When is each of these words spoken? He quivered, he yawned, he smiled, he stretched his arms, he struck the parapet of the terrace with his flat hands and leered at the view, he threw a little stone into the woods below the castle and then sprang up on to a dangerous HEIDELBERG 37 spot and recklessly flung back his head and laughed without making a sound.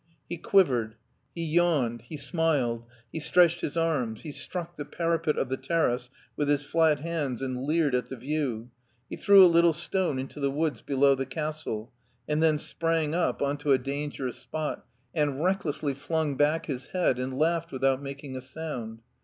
He 0.27 0.37
quivered, 0.37 0.95
he 1.35 1.43
yawned, 1.45 2.01
he 2.01 2.17
smiled, 2.17 2.85
he 3.11 3.19
stretched 3.19 3.61
his 3.61 3.77
arms, 3.77 4.21
he 4.21 4.31
struck 4.31 4.75
the 4.75 4.83
parapet 4.83 5.37
of 5.37 5.47
the 5.49 5.57
terrace 5.57 6.09
with 6.35 6.49
his 6.49 6.63
flat 6.63 7.01
hands 7.01 7.39
and 7.39 7.65
leered 7.65 7.93
at 7.93 8.07
the 8.09 8.15
view, 8.15 8.71
he 9.11 9.15
threw 9.15 9.45
a 9.45 9.45
little 9.53 9.73
stone 9.73 10.17
into 10.17 10.39
the 10.39 10.49
woods 10.49 10.81
below 10.81 11.13
the 11.13 11.27
castle 11.27 11.93
and 12.27 12.41
then 12.41 12.57
sprang 12.57 13.13
up 13.13 13.43
on 13.43 13.59
to 13.59 13.73
a 13.73 13.77
dangerous 13.77 14.37
HEIDELBERG 14.37 14.49
37 14.49 14.49
spot 14.49 14.85
and 15.13 15.43
recklessly 15.43 15.93
flung 15.93 16.35
back 16.35 16.65
his 16.65 16.87
head 16.87 17.19
and 17.19 17.37
laughed 17.37 17.71
without 17.71 18.01
making 18.01 18.35
a 18.35 18.41
sound. 18.41 19.03